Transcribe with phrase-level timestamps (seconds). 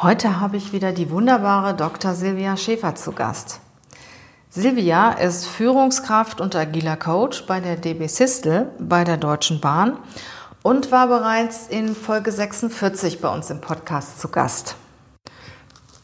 [0.00, 2.14] Heute habe ich wieder die wunderbare Dr.
[2.14, 3.58] Silvia Schäfer zu Gast.
[4.48, 9.98] Silvia ist Führungskraft und agiler Coach bei der DB Sistel bei der Deutschen Bahn
[10.62, 14.76] und war bereits in Folge 46 bei uns im Podcast zu Gast.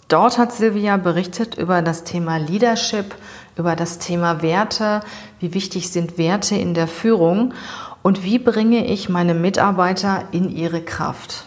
[0.09, 3.15] Dort hat Silvia berichtet über das Thema Leadership,
[3.57, 5.03] über das Thema Werte,
[5.39, 7.55] wie wichtig sind Werte in der Führung
[8.03, 11.45] und wie bringe ich meine Mitarbeiter in ihre Kraft.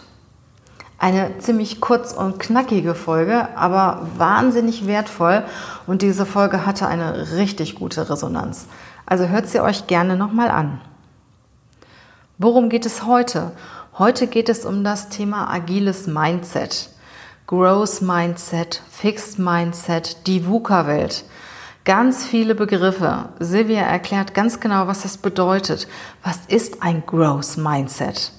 [1.00, 5.44] Eine ziemlich kurz und knackige Folge, aber wahnsinnig wertvoll
[5.86, 8.66] und diese Folge hatte eine richtig gute Resonanz.
[9.06, 10.80] Also hört sie euch gerne nochmal an.
[12.36, 13.52] Worum geht es heute?
[13.96, 16.90] Heute geht es um das Thema agiles Mindset.
[17.46, 21.24] Growth Mindset, Fixed Mindset, die VUCA-Welt.
[21.84, 23.30] Ganz viele Begriffe.
[23.38, 25.88] Silvia erklärt ganz genau, was das bedeutet.
[26.22, 28.32] Was ist ein Growth Mindset?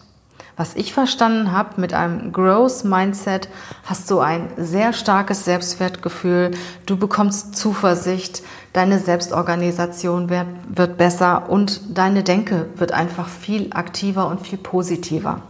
[0.59, 3.47] Was ich verstanden habe, mit einem Growth Mindset
[3.85, 6.51] hast du ein sehr starkes Selbstwertgefühl,
[6.85, 14.45] du bekommst Zuversicht, deine Selbstorganisation wird, besser und deine Denke wird einfach viel aktiver und
[14.45, 15.43] viel positiver.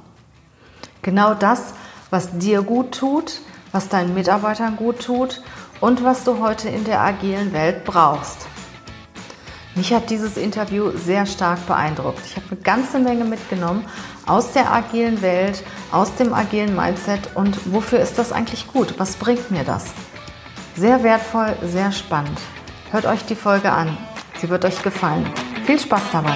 [1.01, 1.73] Genau das,
[2.11, 5.41] was dir gut tut, was deinen Mitarbeitern gut tut
[5.81, 8.45] und was du heute in der agilen Welt brauchst.
[9.73, 12.19] Mich hat dieses Interview sehr stark beeindruckt.
[12.25, 13.85] Ich habe eine ganze Menge mitgenommen
[14.29, 18.93] aus der agilen Welt, aus dem agilen Mindset und wofür ist das eigentlich gut?
[18.97, 19.85] Was bringt mir das?
[20.75, 22.39] Sehr wertvoll, sehr spannend.
[22.91, 23.97] Hört euch die Folge an.
[24.39, 25.29] Sie wird euch gefallen.
[25.65, 26.35] Viel Spaß dabei.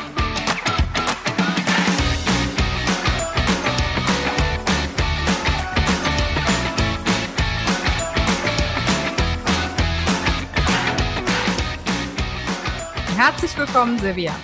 [13.23, 14.35] Herzlich willkommen, Silvia.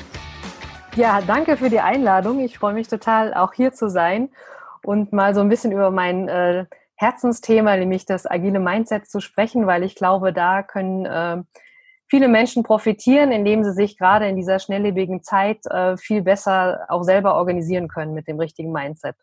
[0.96, 2.40] Ja, danke für die Einladung.
[2.42, 4.30] Ich freue mich total, auch hier zu sein
[4.84, 9.66] und mal so ein bisschen über mein äh, Herzensthema, nämlich das agile Mindset, zu sprechen,
[9.66, 11.42] weil ich glaube, da können äh,
[12.08, 17.02] viele Menschen profitieren, indem sie sich gerade in dieser schnelllebigen Zeit äh, viel besser auch
[17.02, 19.16] selber organisieren können mit dem richtigen Mindset.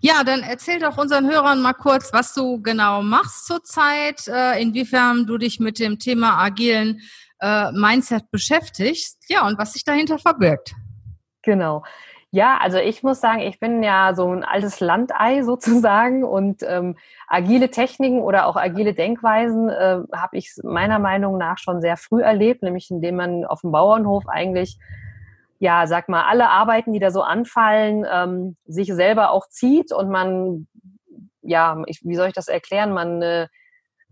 [0.00, 5.26] Ja, dann erzähl doch unseren Hörern mal kurz, was du genau machst zurzeit, äh, inwiefern
[5.26, 7.00] du dich mit dem Thema agilen
[7.42, 10.74] äh, Mindset beschäftigst, ja, und was sich dahinter verbirgt.
[11.42, 11.82] Genau.
[12.30, 16.96] Ja, also ich muss sagen, ich bin ja so ein altes Landei sozusagen und ähm,
[17.26, 22.22] agile Techniken oder auch agile Denkweisen äh, habe ich meiner Meinung nach schon sehr früh
[22.22, 24.78] erlebt, nämlich indem man auf dem Bauernhof eigentlich,
[25.58, 30.08] ja, sag mal, alle Arbeiten, die da so anfallen, ähm, sich selber auch zieht und
[30.08, 30.68] man,
[31.42, 33.48] ja, ich, wie soll ich das erklären, man äh,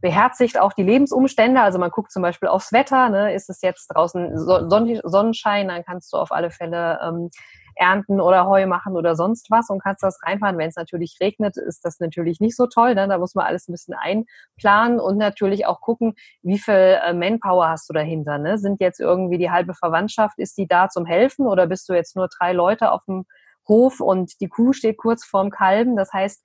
[0.01, 1.61] beherzigt auch die Lebensumstände.
[1.61, 3.09] Also man guckt zum Beispiel aufs Wetter.
[3.09, 3.35] Ne?
[3.35, 7.31] Ist es jetzt draußen Sonnenschein, dann kannst du auf alle Fälle ähm,
[7.77, 10.59] ernten oder Heu machen oder sonst was und kannst das reinfahren.
[10.59, 12.95] Wenn es natürlich regnet, ist das natürlich nicht so toll.
[12.95, 13.09] Ne?
[13.09, 17.69] Da muss man alles ein bisschen einplanen und natürlich auch gucken, wie viel äh, Manpower
[17.69, 18.39] hast du dahinter.
[18.39, 18.59] Ne?
[18.59, 22.17] Sind jetzt irgendwie die halbe Verwandtschaft, ist die da zum Helfen oder bist du jetzt
[22.17, 23.25] nur drei Leute auf dem
[23.69, 25.97] Hof und die Kuh steht kurz vorm Kalben?
[25.97, 26.43] Das heißt,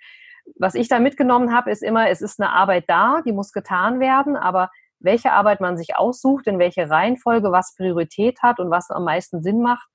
[0.57, 3.99] was ich da mitgenommen habe, ist immer, es ist eine Arbeit da, die muss getan
[3.99, 4.69] werden, aber
[4.99, 9.41] welche Arbeit man sich aussucht, in welche Reihenfolge, was Priorität hat und was am meisten
[9.41, 9.87] Sinn macht,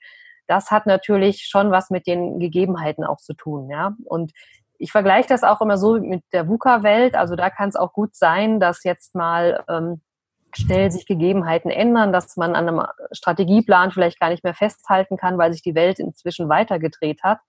[0.47, 3.95] das hat natürlich schon was mit den Gegebenheiten auch zu tun, ja.
[4.05, 4.33] Und
[4.79, 7.15] ich vergleiche das auch immer so mit der VUCA-Welt.
[7.15, 10.01] Also da kann es auch gut sein, dass jetzt mal ähm,
[10.55, 15.39] schnell sich Gegebenheiten ändern, dass man an einem Strategieplan vielleicht gar nicht mehr festhalten kann,
[15.39, 17.41] weil sich die Welt inzwischen weitergedreht hat.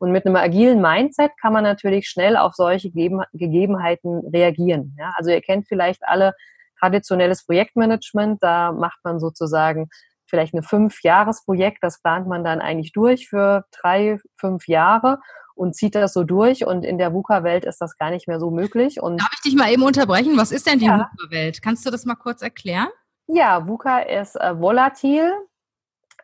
[0.00, 4.96] Und mit einem agilen Mindset kann man natürlich schnell auf solche Gegebenheiten reagieren.
[4.98, 6.32] Ja, also ihr kennt vielleicht alle
[6.80, 8.42] traditionelles Projektmanagement.
[8.42, 9.90] Da macht man sozusagen
[10.26, 11.78] vielleicht ein Fünf-Jahres-Projekt.
[11.82, 15.18] Das plant man dann eigentlich durch für drei, fünf Jahre
[15.54, 16.66] und zieht das so durch.
[16.66, 19.02] Und in der VUCA-Welt ist das gar nicht mehr so möglich.
[19.02, 20.38] Und Darf ich dich mal eben unterbrechen?
[20.38, 21.10] Was ist denn die ja.
[21.12, 21.60] VUCA-Welt?
[21.60, 22.88] Kannst du das mal kurz erklären?
[23.26, 25.30] Ja, VUCA ist äh, volatil,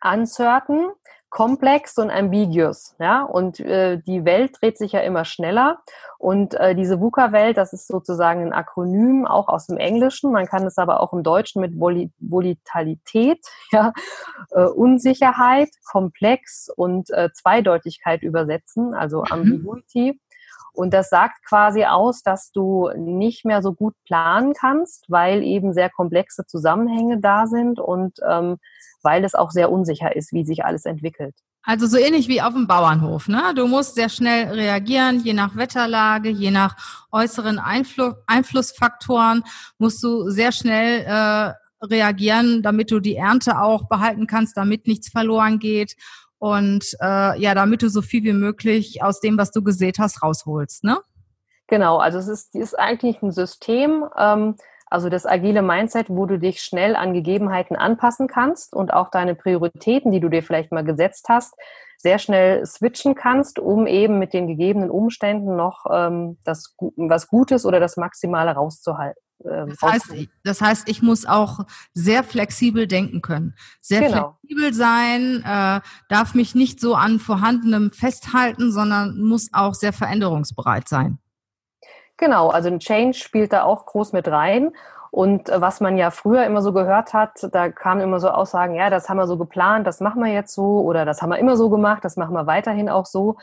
[0.01, 0.87] uncertain,
[1.29, 5.79] komplex und ambiguous, ja, und äh, die Welt dreht sich ja immer schneller.
[6.19, 10.65] Und äh, diese VUCA-Welt, das ist sozusagen ein Akronym auch aus dem Englischen, man kann
[10.65, 13.93] es aber auch im Deutschen mit Vol Volatilität, ja,
[14.51, 19.27] äh, Unsicherheit, komplex und äh, Zweideutigkeit übersetzen, also mhm.
[20.77, 25.73] Und das sagt quasi aus, dass du nicht mehr so gut planen kannst, weil eben
[25.73, 28.57] sehr komplexe Zusammenhänge da sind und ähm,
[29.01, 31.33] weil es auch sehr unsicher ist, wie sich alles entwickelt.
[31.63, 33.53] Also so ähnlich wie auf dem Bauernhof, ne?
[33.55, 36.75] Du musst sehr schnell reagieren, je nach Wetterlage, je nach
[37.11, 39.43] äußeren Einflu Einflussfaktoren
[39.79, 41.53] musst du sehr schnell äh,
[41.85, 45.95] reagieren, damit du die Ernte auch behalten kannst, damit nichts verloren geht
[46.39, 50.23] und äh, ja, damit du so viel wie möglich aus dem, was du gesät hast,
[50.23, 50.97] rausholst, ne?
[51.67, 54.55] Genau, also es ist, ist eigentlich ein System, ähm,
[54.89, 59.35] also das agile Mindset, wo du dich schnell an Gegebenheiten anpassen kannst und auch deine
[59.35, 61.55] Prioritäten, die du dir vielleicht mal gesetzt hast,
[61.97, 67.65] sehr schnell switchen kannst, um eben mit den gegebenen Umständen noch ähm, das was Gutes
[67.65, 69.21] oder das Maximale rauszuhalten.
[69.45, 70.13] Ähm, das heißt,
[70.43, 71.59] das heißt, ich muss auch
[71.93, 73.55] sehr flexibel denken können.
[73.81, 74.37] Sehr genau.
[74.41, 80.87] flexibel sein, äh, darf mich nicht so an vorhandenem festhalten, sondern muss auch sehr veränderungsbereit
[80.87, 81.19] sein.
[82.17, 84.71] Genau, also ein Change spielt da auch groß mit rein.
[85.11, 88.75] Und äh, was man ja früher immer so gehört hat, da kamen immer so Aussagen,
[88.75, 91.39] ja, das haben wir so geplant, das machen wir jetzt so oder das haben wir
[91.39, 93.37] immer so gemacht, das machen wir weiterhin auch so.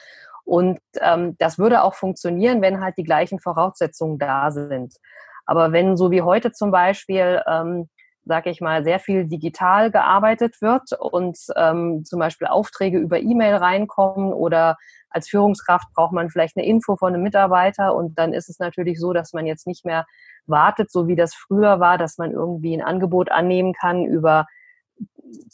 [0.44, 4.94] Und ähm, das würde auch funktionieren, wenn halt die gleichen Voraussetzungen da sind.
[5.46, 7.88] Aber wenn so wie heute zum Beispiel, ähm,
[8.26, 13.56] sage ich mal, sehr viel digital gearbeitet wird und ähm, zum Beispiel Aufträge über E-Mail
[13.56, 14.76] reinkommen oder
[15.10, 18.98] als Führungskraft braucht man vielleicht eine Info von einem Mitarbeiter und dann ist es natürlich
[18.98, 20.06] so, dass man jetzt nicht mehr
[20.46, 24.46] wartet, so wie das früher war, dass man irgendwie ein Angebot annehmen kann über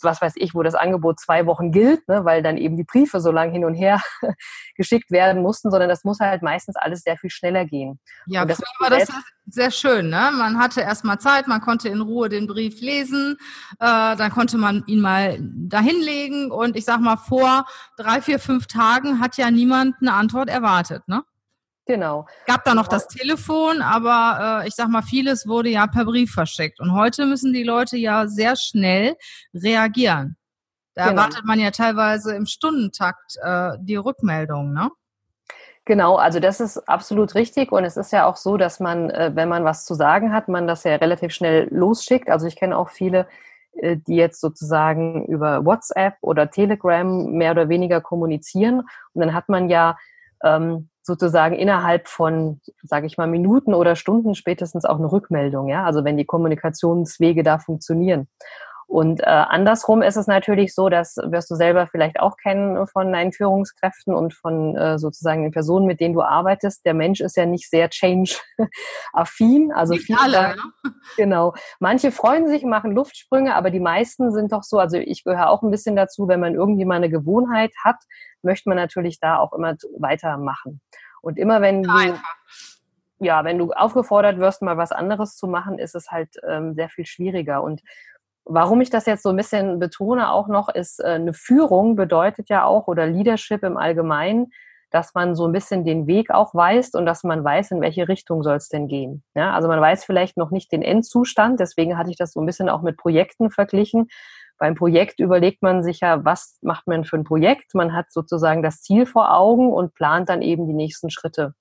[0.02, 3.20] was weiß ich, wo das Angebot zwei Wochen gilt, ne, weil dann eben die Briefe
[3.20, 4.00] so lange hin und her
[4.76, 7.98] geschickt werden mussten, sondern das muss halt meistens alles sehr viel schneller gehen.
[8.26, 9.08] Ja, das war das
[9.46, 10.08] sehr schön.
[10.08, 10.30] Ne?
[10.32, 13.36] Man hatte erstmal Zeit, man konnte in Ruhe den Brief lesen,
[13.78, 18.66] äh, dann konnte man ihn mal dahinlegen und ich sag mal, vor drei, vier, fünf
[18.66, 21.02] Tagen hat ja niemand eine Antwort erwartet.
[21.08, 21.22] Ne?
[21.90, 22.24] Genau.
[22.46, 26.30] Gab da noch das Telefon, aber äh, ich sag mal, vieles wurde ja per Brief
[26.30, 26.78] verschickt.
[26.78, 29.16] Und heute müssen die Leute ja sehr schnell
[29.52, 30.36] reagieren.
[30.94, 31.22] Da genau.
[31.22, 34.92] erwartet man ja teilweise im Stundentakt äh, die Rückmeldung, ne?
[35.84, 37.72] Genau, also das ist absolut richtig.
[37.72, 40.46] Und es ist ja auch so, dass man, äh, wenn man was zu sagen hat,
[40.46, 42.30] man das ja relativ schnell losschickt.
[42.30, 43.26] Also ich kenne auch viele,
[43.72, 48.82] äh, die jetzt sozusagen über WhatsApp oder Telegram mehr oder weniger kommunizieren.
[49.12, 49.96] Und dann hat man ja
[50.44, 55.84] ähm, sozusagen innerhalb von, sage ich mal, Minuten oder Stunden spätestens auch eine Rückmeldung, ja,
[55.84, 58.28] also wenn die Kommunikationswege da funktionieren.
[58.90, 63.12] Und äh, andersrum ist es natürlich so, das wirst du selber vielleicht auch kennen von
[63.12, 66.84] deinen Führungskräften und von äh, sozusagen den Personen, mit denen du arbeitest.
[66.84, 69.70] Der Mensch ist ja nicht sehr change-affin.
[69.72, 70.62] Also nicht viele, alle, ne?
[71.16, 71.54] genau.
[71.78, 74.80] Manche freuen sich, machen Luftsprünge, aber die meisten sind doch so.
[74.80, 78.02] Also ich gehöre auch ein bisschen dazu, wenn man irgendwie mal eine Gewohnheit hat,
[78.42, 80.80] möchte man natürlich da auch immer weitermachen.
[81.22, 82.18] Und immer wenn du,
[83.20, 86.88] ja, wenn du aufgefordert wirst, mal was anderes zu machen, ist es halt ähm, sehr
[86.88, 87.62] viel schwieriger.
[87.62, 87.82] Und
[88.50, 92.48] warum ich das jetzt so ein bisschen betone auch noch, ist, äh, eine Führung bedeutet
[92.48, 94.52] ja auch oder Leadership im Allgemeinen,
[94.90, 98.08] dass man so ein bisschen den Weg auch weiß und dass man weiß, in welche
[98.08, 99.22] Richtung soll es denn gehen.
[99.34, 102.46] Ja, also man weiß vielleicht noch nicht den Endzustand, deswegen hatte ich das so ein
[102.46, 104.08] bisschen auch mit Projekten verglichen.
[104.58, 107.74] Beim Projekt überlegt man sich ja, was macht man für ein Projekt?
[107.74, 111.54] Man hat sozusagen das Ziel vor Augen und plant dann eben die nächsten Schritte.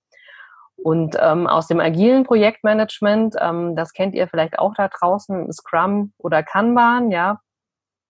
[0.83, 6.13] Und ähm, aus dem agilen Projektmanagement, ähm, das kennt ihr vielleicht auch da draußen, Scrum
[6.17, 7.39] oder Kanban, ja,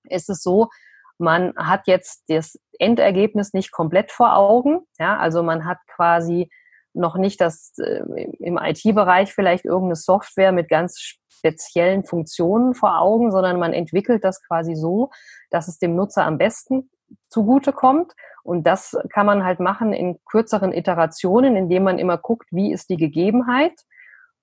[0.03, 0.69] ist es so,
[1.17, 6.49] man hat jetzt das Endergebnis nicht komplett vor Augen, ja, also man hat quasi
[6.93, 8.01] noch nicht das äh,
[8.39, 14.41] im IT-Bereich vielleicht irgendeine Software mit ganz speziellen Funktionen vor Augen, sondern man entwickelt das
[14.45, 15.09] quasi so,
[15.49, 16.89] dass es dem Nutzer am besten
[17.30, 18.13] zugutekommt.
[18.44, 22.89] Und das kann man halt machen in kürzeren Iterationen, indem man immer guckt, wie ist
[22.89, 23.74] die Gegebenheit,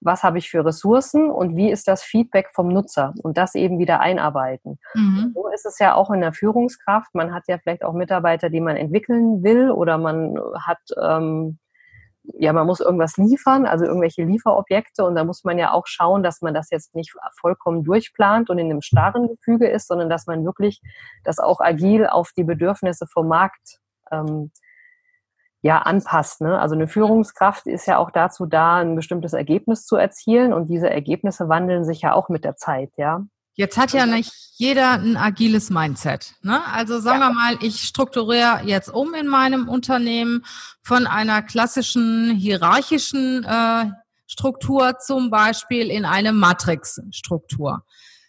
[0.00, 3.78] was habe ich für Ressourcen und wie ist das Feedback vom Nutzer und das eben
[3.78, 4.78] wieder einarbeiten.
[4.94, 5.32] Mhm.
[5.34, 7.14] So ist es ja auch in der Führungskraft.
[7.14, 11.58] Man hat ja vielleicht auch Mitarbeiter, die man entwickeln will oder man hat ähm,
[12.38, 16.22] ja, man muss irgendwas liefern, also irgendwelche Lieferobjekte und da muss man ja auch schauen,
[16.22, 20.26] dass man das jetzt nicht vollkommen durchplant und in einem starren Gefüge ist, sondern dass
[20.26, 20.80] man wirklich
[21.24, 23.78] das auch agil auf die Bedürfnisse vom Markt
[24.10, 24.50] ähm,
[25.62, 26.40] ja anpasst.
[26.40, 26.58] Ne?
[26.58, 30.90] Also eine Führungskraft ist ja auch dazu da, ein bestimmtes Ergebnis zu erzielen und diese
[30.90, 33.24] Ergebnisse wandeln sich ja auch mit der Zeit, ja.
[33.56, 36.34] Jetzt hat ja nicht jeder ein agiles Mindset.
[36.42, 36.60] Ne?
[36.72, 37.28] Also sagen ja.
[37.28, 40.44] wir mal, ich strukturiere jetzt um in meinem Unternehmen
[40.82, 43.86] von einer klassischen hierarchischen äh,
[44.26, 47.82] Struktur zum Beispiel in eine Matrix-Struktur.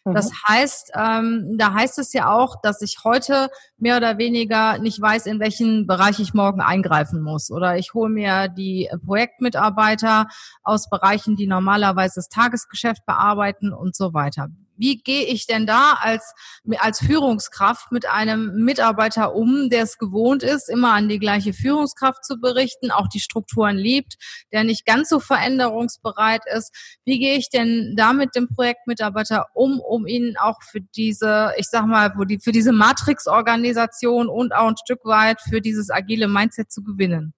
[0.05, 0.35] Das mhm.
[0.47, 5.25] heißt, ähm, da heißt es ja auch, dass ich heute mehr oder weniger nicht weiß,
[5.25, 7.51] in welchen Bereich ich morgen eingreifen muss.
[7.51, 10.27] Oder ich hole mir die Projektmitarbeiter
[10.63, 15.97] aus Bereichen, die normalerweise das Tagesgeschäft bearbeiten und so weiter wie gehe ich denn da
[15.99, 16.33] als,
[16.79, 22.23] als Führungskraft mit einem Mitarbeiter um, der es gewohnt ist, immer an die gleiche Führungskraft
[22.23, 24.15] zu berichten, auch die Strukturen liebt,
[24.51, 26.73] der nicht ganz so veränderungsbereit ist.
[27.05, 31.67] Wie gehe ich denn da mit dem Projektmitarbeiter um, um ihn auch für diese, ich
[31.67, 36.71] sag mal, die, für diese Matrix-Organisation und auch ein Stück weit für dieses agile Mindset
[36.71, 37.33] zu gewinnen?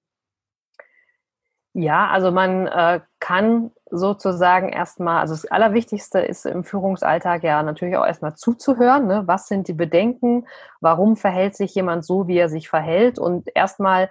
[1.73, 7.97] Ja, also man äh, kann sozusagen erstmal, also das Allerwichtigste ist im Führungsalltag ja natürlich
[7.97, 9.07] auch erstmal zuzuhören.
[9.07, 9.23] Ne?
[9.25, 10.47] Was sind die Bedenken?
[10.79, 13.19] Warum verhält sich jemand so, wie er sich verhält?
[13.19, 14.09] Und erstmal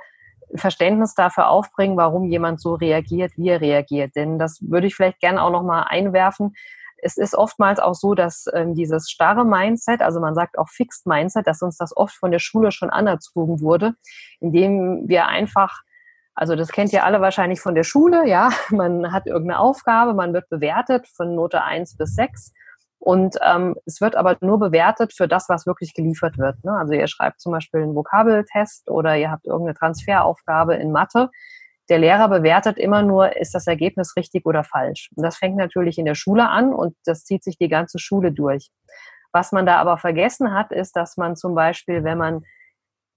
[0.55, 4.17] Verständnis dafür aufbringen, warum jemand so reagiert, wie er reagiert.
[4.17, 6.55] Denn das würde ich vielleicht gerne auch nochmal einwerfen.
[7.01, 11.07] Es ist oftmals auch so, dass ähm, dieses starre Mindset, also man sagt auch Fixed
[11.07, 13.95] Mindset, dass uns das oft von der Schule schon anerzogen wurde,
[14.41, 15.83] indem wir einfach
[16.39, 18.51] also das kennt ihr alle wahrscheinlich von der Schule, ja.
[18.71, 22.53] Man hat irgendeine Aufgabe, man wird bewertet von Note 1 bis 6.
[23.01, 26.63] Und ähm, es wird aber nur bewertet für das, was wirklich geliefert wird.
[26.63, 26.73] Ne?
[26.79, 31.29] Also ihr schreibt zum Beispiel einen Vokabeltest oder ihr habt irgendeine Transferaufgabe in Mathe.
[31.89, 35.11] Der Lehrer bewertet immer nur, ist das Ergebnis richtig oder falsch.
[35.17, 38.31] Und das fängt natürlich in der Schule an und das zieht sich die ganze Schule
[38.31, 38.71] durch.
[39.33, 42.45] Was man da aber vergessen hat, ist, dass man zum Beispiel, wenn man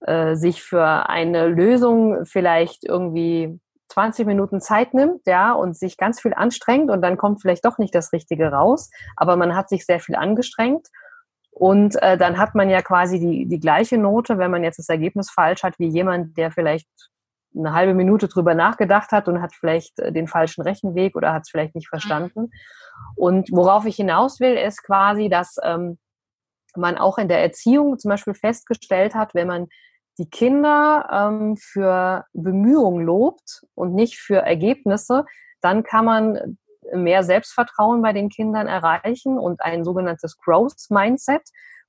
[0.06, 6.20] äh, sich für eine Lösung vielleicht irgendwie 20 Minuten Zeit nimmt, ja, und sich ganz
[6.20, 9.84] viel anstrengt und dann kommt vielleicht doch nicht das Richtige raus, aber man hat sich
[9.84, 10.88] sehr viel angestrengt
[11.50, 14.88] und äh, dann hat man ja quasi die, die gleiche Note, wenn man jetzt das
[14.88, 16.88] Ergebnis falsch hat, wie jemand, der vielleicht
[17.54, 21.42] eine halbe Minute drüber nachgedacht hat und hat vielleicht äh, den falschen Rechenweg oder hat
[21.42, 22.50] es vielleicht nicht verstanden.
[23.16, 25.98] Und worauf ich hinaus will, ist quasi, dass ähm,
[26.74, 29.68] man auch in der Erziehung zum Beispiel festgestellt hat, wenn man
[30.18, 35.24] die Kinder ähm, für Bemühungen lobt und nicht für Ergebnisse,
[35.60, 36.58] dann kann man
[36.92, 41.42] mehr Selbstvertrauen bei den Kindern erreichen und ein sogenanntes Growth Mindset,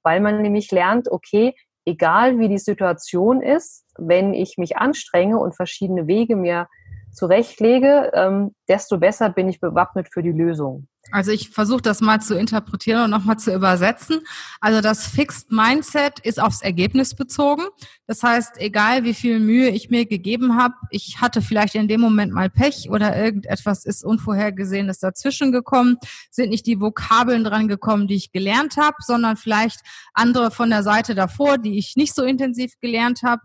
[0.03, 5.55] weil man nämlich lernt, okay, egal wie die Situation ist, wenn ich mich anstrenge und
[5.55, 6.67] verschiedene Wege mir
[7.11, 10.87] zurechtlege, ähm, desto besser bin ich bewappnet für die Lösung.
[11.11, 14.21] Also ich versuche das mal zu interpretieren und nochmal zu übersetzen.
[14.61, 17.63] Also das Fixed Mindset ist aufs Ergebnis bezogen.
[18.07, 22.01] Das heißt, egal wie viel Mühe ich mir gegeben habe, ich hatte vielleicht in dem
[22.01, 25.97] Moment mal Pech oder irgendetwas ist Unvorhergesehenes dazwischen gekommen,
[26.31, 29.81] sind nicht die Vokabeln dran gekommen, die ich gelernt habe, sondern vielleicht
[30.13, 33.41] andere von der Seite davor, die ich nicht so intensiv gelernt habe.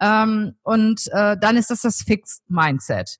[0.00, 3.18] Ähm, und äh, dann ist das das Fixed Mindset.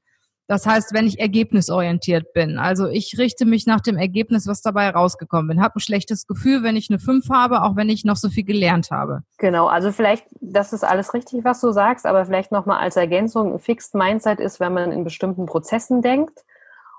[0.50, 4.90] Das heißt, wenn ich ergebnisorientiert bin, also ich richte mich nach dem Ergebnis, was dabei
[4.90, 8.16] rausgekommen bin, habe ein schlechtes Gefühl, wenn ich eine 5 habe, auch wenn ich noch
[8.16, 9.20] so viel gelernt habe.
[9.38, 13.52] Genau, also vielleicht, das ist alles richtig, was du sagst, aber vielleicht nochmal als Ergänzung,
[13.52, 16.40] ein Fixed Mindset ist, wenn man in bestimmten Prozessen denkt.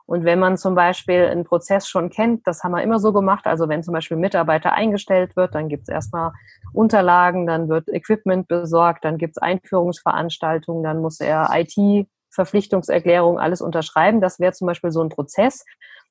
[0.05, 3.47] Und wenn man zum Beispiel einen Prozess schon kennt, das haben wir immer so gemacht,
[3.47, 6.31] also wenn zum Beispiel ein Mitarbeiter eingestellt wird, dann gibt es erstmal
[6.71, 13.61] Unterlagen, dann wird Equipment besorgt, dann gibt es Einführungsveranstaltungen, dann muss er IT Verpflichtungserklärung, alles
[13.61, 14.21] unterschreiben.
[14.21, 15.65] Das wäre zum Beispiel so ein Prozess.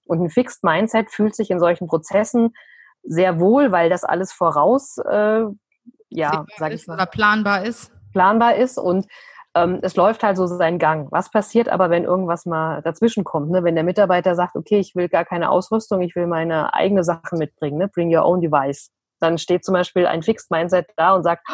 [0.05, 2.55] Und ein Fixed Mindset fühlt sich in solchen Prozessen
[3.03, 5.45] sehr wohl, weil das alles voraus, äh,
[6.11, 7.93] ja, sag ich mal, planbar ist.
[8.13, 9.07] Planbar ist und
[9.55, 11.09] ähm, es läuft halt so seinen Gang.
[11.11, 13.51] Was passiert aber, wenn irgendwas mal dazwischen kommt?
[13.51, 13.65] Ne?
[13.65, 17.37] Wenn der Mitarbeiter sagt, okay, ich will gar keine Ausrüstung, ich will meine eigene Sache
[17.37, 17.89] mitbringen, ne?
[17.89, 18.91] bring your own device.
[19.21, 21.47] Dann steht zum Beispiel ein Fixed Mindset da und sagt,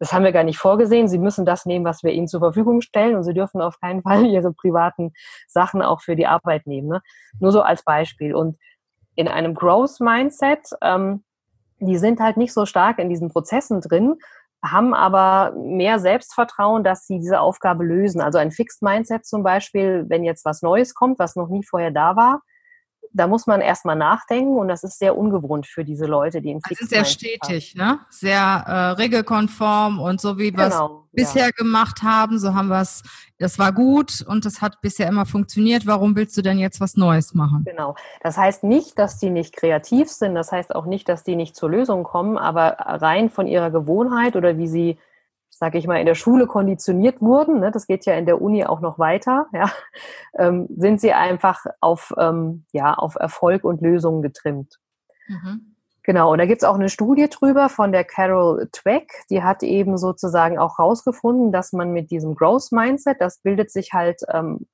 [0.00, 1.08] das haben wir gar nicht vorgesehen.
[1.08, 4.02] Sie müssen das nehmen, was wir ihnen zur Verfügung stellen und sie dürfen auf keinen
[4.02, 5.12] Fall ihre privaten
[5.46, 6.88] Sachen auch für die Arbeit nehmen.
[6.88, 7.02] Ne?
[7.38, 8.34] Nur so als Beispiel.
[8.34, 8.58] Und
[9.14, 11.22] in einem Growth Mindset, ähm,
[11.78, 14.16] die sind halt nicht so stark in diesen Prozessen drin,
[14.64, 18.20] haben aber mehr Selbstvertrauen, dass sie diese Aufgabe lösen.
[18.22, 21.90] Also ein Fixed Mindset zum Beispiel, wenn jetzt was Neues kommt, was noch nie vorher
[21.90, 22.40] da war,
[23.12, 26.60] da muss man erstmal nachdenken und das ist sehr ungewohnt für diese Leute, die in
[26.60, 27.98] Fixed also sehr stetig, haben.
[27.98, 28.00] ne?
[28.10, 31.50] Sehr äh, regelkonform und so wie wir es genau, bisher ja.
[31.50, 33.02] gemacht haben, so haben wir es,
[33.38, 35.86] das war gut und das hat bisher immer funktioniert.
[35.86, 37.64] Warum willst du denn jetzt was Neues machen?
[37.64, 37.96] Genau.
[38.22, 41.56] Das heißt nicht, dass die nicht kreativ sind, das heißt auch nicht, dass die nicht
[41.56, 44.98] zur Lösung kommen, aber rein von ihrer Gewohnheit oder wie sie
[45.50, 48.64] sage ich mal, in der Schule konditioniert wurden, ne, das geht ja in der Uni
[48.64, 49.70] auch noch weiter, ja,
[50.38, 54.78] ähm, sind sie einfach auf, ähm, ja, auf Erfolg und Lösungen getrimmt.
[55.28, 55.74] Mhm.
[56.02, 59.62] Genau, und da gibt es auch eine Studie drüber von der Carol Dweck, die hat
[59.62, 64.66] eben sozusagen auch rausgefunden, dass man mit diesem Growth Mindset, das bildet sich halt ähm,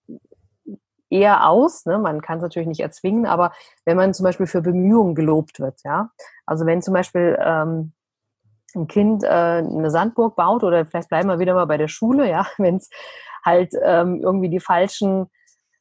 [1.11, 1.99] eher aus, ne?
[1.99, 3.52] man kann es natürlich nicht erzwingen, aber
[3.85, 6.11] wenn man zum Beispiel für Bemühungen gelobt wird, ja,
[6.47, 7.92] also wenn zum Beispiel ähm,
[8.76, 12.28] ein Kind äh, eine Sandburg baut oder vielleicht bleiben wir wieder mal bei der Schule,
[12.28, 12.88] ja, wenn es
[13.45, 15.26] halt ähm, irgendwie die falschen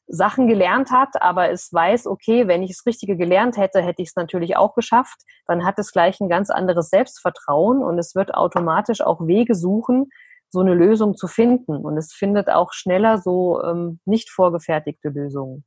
[0.07, 4.09] Sachen gelernt hat, aber es weiß, okay, wenn ich das Richtige gelernt hätte, hätte ich
[4.09, 8.33] es natürlich auch geschafft, dann hat es gleich ein ganz anderes Selbstvertrauen und es wird
[8.33, 10.09] automatisch auch Wege suchen,
[10.49, 11.77] so eine Lösung zu finden.
[11.77, 15.65] Und es findet auch schneller so ähm, nicht vorgefertigte Lösungen.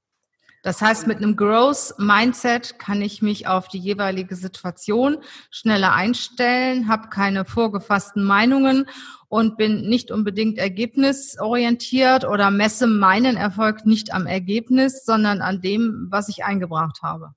[0.62, 5.19] Das heißt, mit einem Growth Mindset kann ich mich auf die jeweilige Situation
[5.50, 8.87] schneller einstellen, habe keine vorgefassten Meinungen
[9.29, 16.09] und bin nicht unbedingt ergebnisorientiert oder messe meinen Erfolg nicht am Ergebnis, sondern an dem,
[16.11, 17.33] was ich eingebracht habe.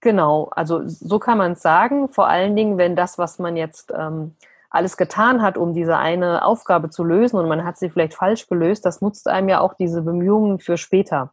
[0.00, 2.10] Genau, also so kann man es sagen.
[2.10, 4.36] Vor allen Dingen, wenn das, was man jetzt ähm,
[4.68, 8.46] alles getan hat, um diese eine Aufgabe zu lösen und man hat sie vielleicht falsch
[8.46, 11.32] gelöst, das nutzt einem ja auch diese Bemühungen für später.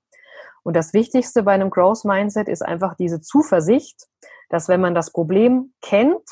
[0.64, 4.08] Und das Wichtigste bei einem Growth Mindset ist einfach diese Zuversicht,
[4.50, 6.28] dass wenn man das Problem kennt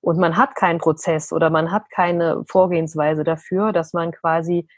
[0.00, 4.68] und man hat keinen Prozess oder man hat keine Vorgehensweise dafür, dass man quasi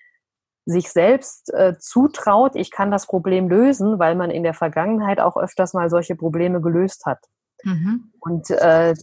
[0.67, 5.37] sich selbst äh, zutraut, ich kann das Problem lösen, weil man in der Vergangenheit auch
[5.37, 7.21] öfters mal solche Probleme gelöst hat.
[7.63, 8.13] Mhm.
[8.21, 8.95] Und äh,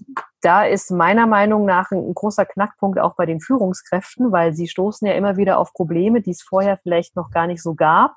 [0.42, 4.68] da ist meiner Meinung nach ein, ein, großer Knackpunkt auch bei den Führungskräften, weil sie
[4.68, 8.16] stoßen ja immer wieder auf Probleme, die es vorher vielleicht noch gar nicht so gab.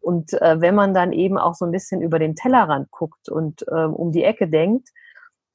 [0.00, 3.62] Und äh, wenn man dann eben auch so ein bisschen über den Tellerrand guckt und
[3.68, 4.88] äh, um die Ecke denkt,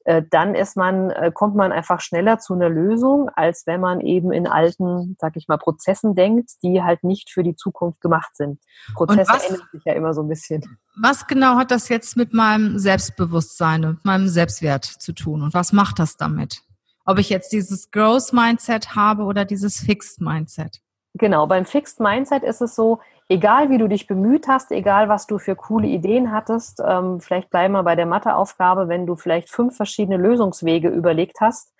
[0.07, 3.99] äh, dann ist man, äh, kommt man einfach schneller zu einer Lösung, als wenn man
[3.99, 8.33] eben in alten, sag ich mal, Prozessen denkt, die halt nicht für die Zukunft gemacht
[8.33, 8.61] sind.
[8.95, 10.63] Prozesse was, ändern sich ja immer so ein bisschen.
[11.01, 15.73] Was genau hat das jetzt mit meinem Selbstbewusstsein und meinem Selbstwert zu tun und was
[15.73, 16.61] macht das damit?
[17.03, 20.79] Ob ich jetzt dieses Growth Mindset habe oder dieses Fixed Mindset?
[21.15, 25.27] Genau, beim Fixed Mindset ist es so, egal wie du dich bemüht hast, egal was
[25.27, 29.49] du für coole Ideen hattest, ähm, vielleicht bleiben wir bei der Matheaufgabe, wenn du vielleicht
[29.49, 31.73] fünf verschiedene Lösungswege überlegt hast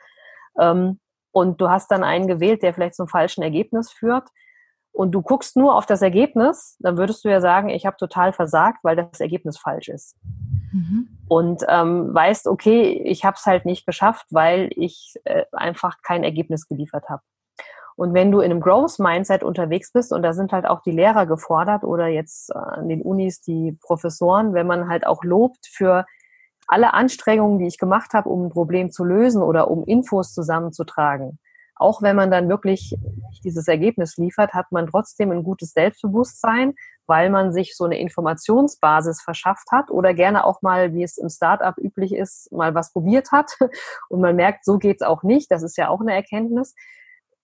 [0.59, 0.99] ähm,
[1.31, 4.29] und du hast dann einen gewählt, der vielleicht zum falschen Ergebnis führt
[4.91, 8.33] und du guckst nur auf das Ergebnis, dann würdest du ja sagen, ich habe total
[8.33, 10.17] versagt, weil das Ergebnis falsch ist.
[10.73, 11.07] Mhm.
[11.27, 16.23] Und ähm, weißt, okay, ich habe es halt nicht geschafft, weil ich äh, einfach kein
[16.23, 17.21] Ergebnis geliefert habe.
[17.97, 20.91] Und wenn du in einem Growth Mindset unterwegs bist, und da sind halt auch die
[20.91, 25.65] Lehrer gefordert oder jetzt äh, an den Unis die Professoren, wenn man halt auch lobt
[25.67, 26.05] für
[26.67, 31.39] alle Anstrengungen, die ich gemacht habe, um ein Problem zu lösen oder um Infos zusammenzutragen.
[31.75, 32.95] Auch wenn man dann wirklich
[33.43, 36.75] dieses Ergebnis liefert, hat man trotzdem ein gutes Selbstbewusstsein,
[37.07, 41.29] weil man sich so eine Informationsbasis verschafft hat oder gerne auch mal, wie es im
[41.29, 43.57] Startup üblich ist, mal was probiert hat
[44.09, 45.49] und man merkt, so geht's auch nicht.
[45.49, 46.75] Das ist ja auch eine Erkenntnis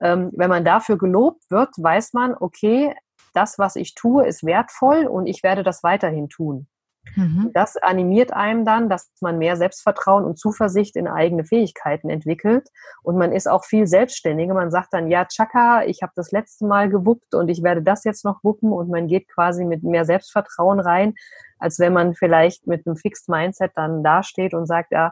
[0.03, 2.93] ähm, wenn man dafür gelobt wird, weiß man, okay,
[3.33, 6.67] das, was ich tue, ist wertvoll und ich werde das weiterhin tun.
[7.15, 7.51] Mhm.
[7.53, 12.69] Das animiert einem dann, dass man mehr Selbstvertrauen und Zuversicht in eigene Fähigkeiten entwickelt
[13.01, 14.53] und man ist auch viel selbstständiger.
[14.53, 18.03] Man sagt dann, ja, Chaka, ich habe das letzte Mal gewuppt und ich werde das
[18.03, 21.13] jetzt noch wuppen und man geht quasi mit mehr Selbstvertrauen rein,
[21.59, 25.11] als wenn man vielleicht mit einem Fixed Mindset dann dasteht und sagt, ja,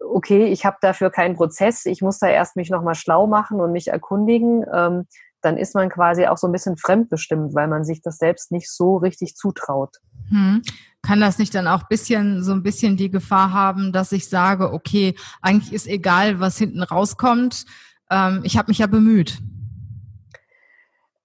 [0.00, 3.72] okay, ich habe dafür keinen Prozess, ich muss da erst mich nochmal schlau machen und
[3.72, 5.06] mich erkundigen, ähm,
[5.40, 8.70] dann ist man quasi auch so ein bisschen fremdbestimmt, weil man sich das selbst nicht
[8.70, 9.96] so richtig zutraut.
[10.30, 10.62] Hm.
[11.02, 14.72] Kann das nicht dann auch bisschen so ein bisschen die Gefahr haben, dass ich sage,
[14.72, 17.66] okay, eigentlich ist egal, was hinten rauskommt,
[18.10, 19.38] ähm, ich habe mich ja bemüht.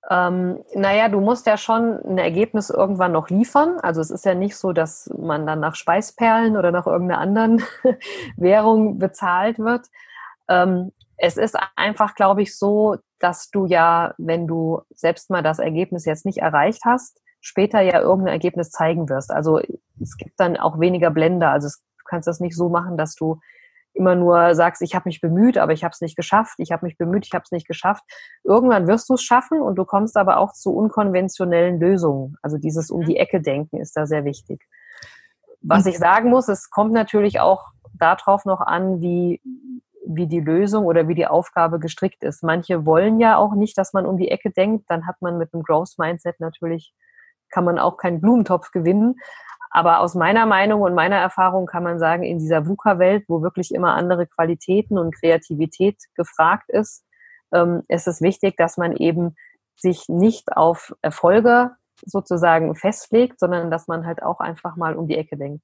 [0.10, 3.80] Ähm, naja, du musst ja schon ein Ergebnis irgendwann noch liefern.
[3.80, 7.64] Also es ist ja nicht so, dass man dann nach Speisperlen oder nach irgendeiner anderen
[8.36, 9.86] Währung bezahlt wird.
[10.48, 15.60] Ähm, es ist einfach, glaube ich, so, dass du ja, wenn du selbst mal das
[15.60, 19.30] Ergebnis jetzt nicht erreicht hast, später ja irgendein Ergebnis zeigen wirst.
[19.30, 19.60] Also
[20.02, 21.52] es gibt dann auch weniger Blender.
[21.52, 23.40] Also du kannst das nicht so machen, dass du
[24.00, 26.86] immer nur sagst, ich habe mich bemüht, aber ich habe es nicht geschafft, ich habe
[26.86, 28.04] mich bemüht, ich habe es nicht geschafft.
[28.44, 32.38] Irgendwann wirst du es schaffen und du kommst aber auch zu unkonventionellen Lösungen.
[32.42, 33.20] Also dieses um die mhm.
[33.20, 34.66] Ecke denken ist da sehr wichtig.
[35.62, 39.42] Was ich sagen muss, es kommt natürlich auch darauf noch an, wie,
[40.08, 42.44] wie die Lösung oder wie die Aufgabe gestrickt ist.
[42.44, 44.86] Manche wollen ja auch nicht, dass man um die Ecke denkt.
[44.88, 46.94] Dann hat man mit einem Growth Mindset natürlich,
[47.50, 49.16] kann man auch keinen Blumentopf gewinnen.
[49.70, 53.74] Aber aus meiner Meinung und meiner Erfahrung kann man sagen, in dieser VUCA-Welt, wo wirklich
[53.74, 57.06] immer andere Qualitäten und Kreativität gefragt ist,
[57.54, 59.36] ähm, ist es wichtig, dass man eben
[59.76, 61.72] sich nicht auf Erfolge
[62.06, 65.64] sozusagen festlegt, sondern dass man halt auch einfach mal um die Ecke denkt.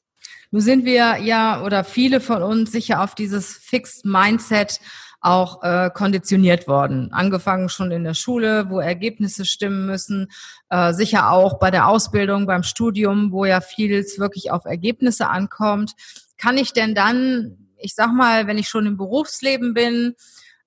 [0.52, 4.80] Nun sind wir ja oder viele von uns sicher auf dieses Fixed Mindset
[5.26, 7.12] auch äh, konditioniert worden.
[7.12, 10.32] Angefangen schon in der Schule, wo Ergebnisse stimmen müssen,
[10.70, 15.94] äh, sicher auch bei der Ausbildung, beim Studium, wo ja vieles wirklich auf Ergebnisse ankommt.
[16.38, 20.14] Kann ich denn dann, ich sag mal, wenn ich schon im Berufsleben bin,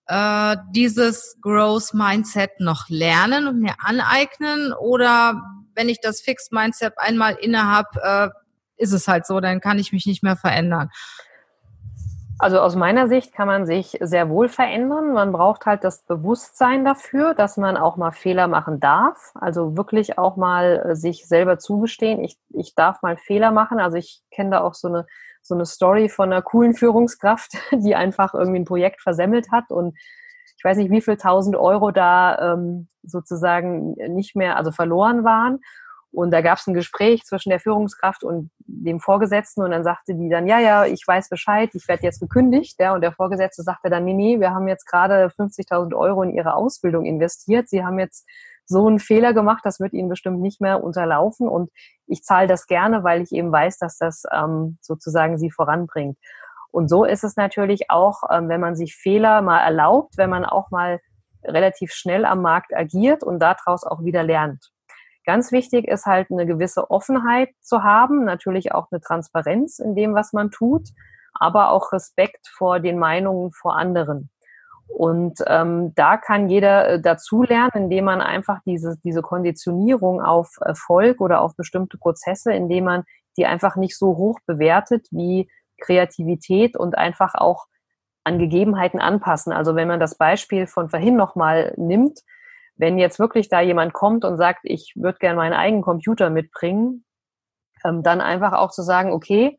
[0.06, 4.72] äh, dieses Growth Mindset noch lernen und mir aneignen?
[4.72, 5.40] Oder
[5.76, 8.28] wenn ich das Fixed Mindset einmal innerhab, äh,
[8.78, 10.90] ist es halt so, dann kann ich mich nicht mehr verändern.
[12.40, 15.12] Also aus meiner Sicht kann man sich sehr wohl verändern.
[15.12, 19.32] Man braucht halt das Bewusstsein dafür, dass man auch mal Fehler machen darf.
[19.34, 23.80] Also wirklich auch mal äh, sich selber zugestehen, ich, ich darf mal Fehler machen.
[23.80, 25.06] Also ich kenne da auch so eine,
[25.42, 29.98] so eine Story von einer coolen Führungskraft, die einfach irgendwie ein Projekt versemmelt hat und
[30.58, 35.60] ich weiß nicht, wie viel tausend Euro da ähm, sozusagen nicht mehr, also verloren waren.
[36.10, 40.14] Und da gab es ein Gespräch zwischen der Führungskraft und dem Vorgesetzten und dann sagte
[40.14, 42.76] die dann, ja, ja, ich weiß Bescheid, ich werde jetzt gekündigt.
[42.80, 46.30] Ja, und der Vorgesetzte sagte dann, nee, nee, wir haben jetzt gerade 50.000 Euro in
[46.30, 47.68] Ihre Ausbildung investiert.
[47.68, 48.26] Sie haben jetzt
[48.64, 51.70] so einen Fehler gemacht, das wird Ihnen bestimmt nicht mehr unterlaufen und
[52.06, 56.18] ich zahle das gerne, weil ich eben weiß, dass das ähm, sozusagen Sie voranbringt.
[56.70, 60.44] Und so ist es natürlich auch, ähm, wenn man sich Fehler mal erlaubt, wenn man
[60.44, 61.00] auch mal
[61.42, 64.70] relativ schnell am Markt agiert und daraus auch wieder lernt.
[65.28, 70.14] Ganz wichtig ist halt eine gewisse Offenheit zu haben, natürlich auch eine Transparenz in dem,
[70.14, 70.88] was man tut,
[71.34, 74.30] aber auch Respekt vor den Meinungen vor anderen.
[74.86, 81.20] Und ähm, da kann jeder äh, dazulernen, indem man einfach diese, diese Konditionierung auf Erfolg
[81.20, 83.04] oder auf bestimmte Prozesse, indem man
[83.36, 87.66] die einfach nicht so hoch bewertet wie Kreativität und einfach auch
[88.24, 89.52] an Gegebenheiten anpassen.
[89.52, 92.20] Also wenn man das Beispiel von vorhin nochmal nimmt,
[92.78, 97.04] wenn jetzt wirklich da jemand kommt und sagt, ich würde gerne meinen eigenen Computer mitbringen,
[97.84, 99.58] ähm, dann einfach auch zu sagen, okay,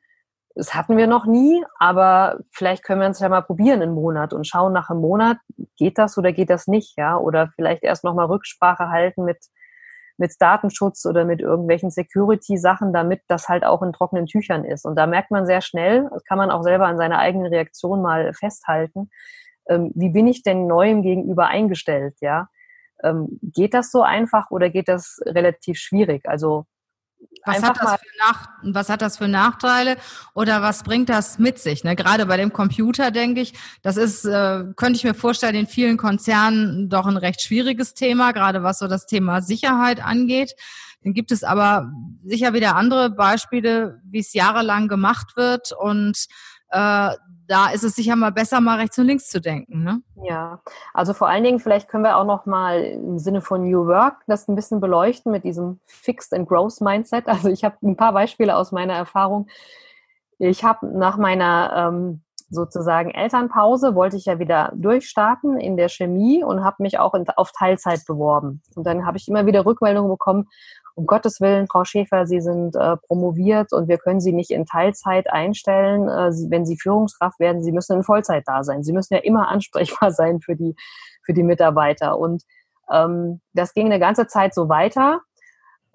[0.55, 4.33] das hatten wir noch nie, aber vielleicht können wir uns ja mal probieren im Monat
[4.33, 5.37] und schauen nach einem Monat,
[5.77, 7.17] geht das oder geht das nicht, ja?
[7.17, 9.37] Oder vielleicht erst nochmal Rücksprache halten mit,
[10.17, 14.85] mit Datenschutz oder mit irgendwelchen Security-Sachen, damit das halt auch in trockenen Tüchern ist.
[14.85, 18.01] Und da merkt man sehr schnell, das kann man auch selber an seiner eigenen Reaktion
[18.01, 19.09] mal festhalten,
[19.69, 22.49] ähm, wie bin ich denn neuem gegenüber eingestellt, ja?
[23.03, 26.27] Ähm, geht das so einfach oder geht das relativ schwierig?
[26.27, 26.65] Also
[27.45, 29.97] was hat, das für Nach was hat das für Nachteile
[30.33, 31.83] oder was bringt das mit sich?
[31.83, 31.95] Ne?
[31.95, 35.97] Gerade bei dem Computer denke ich, das ist, äh, könnte ich mir vorstellen, in vielen
[35.97, 40.53] Konzernen doch ein recht schwieriges Thema, gerade was so das Thema Sicherheit angeht.
[41.03, 41.91] Dann gibt es aber
[42.23, 46.25] sicher wieder andere Beispiele, wie es jahrelang gemacht wird und
[46.71, 47.11] äh,
[47.49, 49.83] da ist es sicher mal besser, mal rechts und links zu denken.
[49.83, 50.01] Ne?
[50.23, 50.61] Ja,
[50.93, 54.17] also vor allen Dingen, vielleicht können wir auch noch mal im Sinne von New Work
[54.27, 57.27] das ein bisschen beleuchten mit diesem Fixed and Growth Mindset.
[57.27, 59.47] Also ich habe ein paar Beispiele aus meiner Erfahrung.
[60.37, 66.43] Ich habe nach meiner ähm, sozusagen Elternpause wollte ich ja wieder durchstarten in der Chemie
[66.43, 68.61] und habe mich auch in, auf Teilzeit beworben.
[68.75, 70.47] Und dann habe ich immer wieder Rückmeldungen bekommen,
[70.99, 74.65] um Gottes Willen, Frau Schäfer, Sie sind äh, promoviert und wir können Sie nicht in
[74.65, 76.09] Teilzeit einstellen.
[76.09, 78.83] Äh, Sie, wenn Sie Führungskraft werden, Sie müssen in Vollzeit da sein.
[78.83, 80.75] Sie müssen ja immer ansprechbar sein für die,
[81.25, 82.19] für die Mitarbeiter.
[82.19, 82.43] Und
[82.91, 85.21] ähm, das ging eine ganze Zeit so weiter.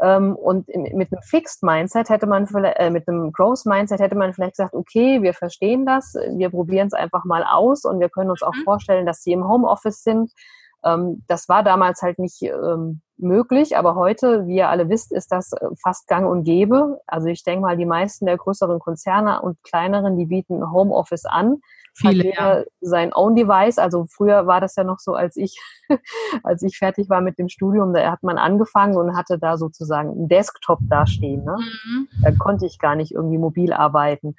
[0.00, 4.00] Ähm, und in, mit einem Fixed Mindset hätte man vielleicht, äh, mit einem Growth Mindset
[4.00, 8.00] hätte man vielleicht gesagt, okay, wir verstehen das, wir probieren es einfach mal aus und
[8.00, 8.64] wir können uns auch mhm.
[8.64, 10.32] vorstellen, dass Sie im Homeoffice sind.
[10.84, 15.32] Ähm, das war damals halt nicht ähm, möglich, aber heute, wie ihr alle wisst, ist
[15.32, 17.00] das äh, fast gang und gäbe.
[17.06, 21.60] Also ich denke mal, die meisten der größeren Konzerne und kleineren, die bieten Homeoffice an.
[21.96, 22.64] Viele, ja.
[22.80, 23.78] sein Own Device.
[23.78, 25.56] Also früher war das ja noch so, als ich,
[26.42, 30.10] als ich fertig war mit dem Studium, da hat man angefangen und hatte da sozusagen
[30.10, 31.44] einen Desktop dastehen.
[31.44, 31.56] Ne?
[31.56, 32.08] Mhm.
[32.22, 34.34] Da konnte ich gar nicht irgendwie mobil arbeiten.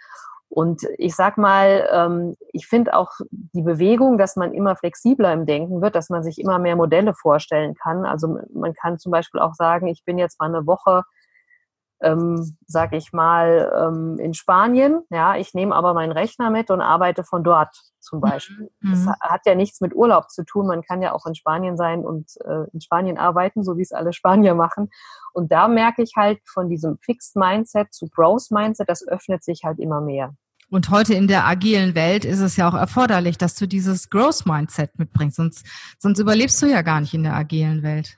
[0.49, 5.45] Und ich sag mal, ähm, ich finde auch die Bewegung, dass man immer flexibler im
[5.45, 8.05] Denken wird, dass man sich immer mehr Modelle vorstellen kann.
[8.05, 11.03] Also man kann zum Beispiel auch sagen, ich bin jetzt mal eine Woche,
[12.01, 15.01] ähm, sag ich mal, ähm, in Spanien.
[15.09, 18.69] Ja, ich nehme aber meinen Rechner mit und arbeite von dort zum Beispiel.
[18.81, 18.91] Mhm.
[18.91, 20.67] Das hat ja nichts mit Urlaub zu tun.
[20.67, 23.91] Man kann ja auch in Spanien sein und äh, in Spanien arbeiten, so wie es
[23.91, 24.89] alle Spanier machen.
[25.33, 29.61] Und da merke ich halt von diesem Fixed Mindset zu Growth Mindset, das öffnet sich
[29.63, 30.33] halt immer mehr.
[30.69, 34.45] Und heute in der agilen Welt ist es ja auch erforderlich, dass du dieses Growth
[34.45, 35.65] Mindset mitbringst, sonst,
[35.99, 38.17] sonst überlebst du ja gar nicht in der agilen Welt.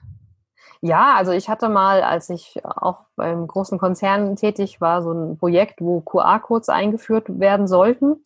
[0.81, 5.37] Ja, also ich hatte mal, als ich auch beim großen Konzern tätig war, so ein
[5.37, 8.23] Projekt, wo QR-Codes eingeführt werden sollten.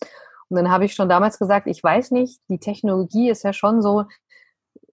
[0.49, 3.81] Und dann habe ich schon damals gesagt, ich weiß nicht, die Technologie ist ja schon
[3.81, 4.05] so,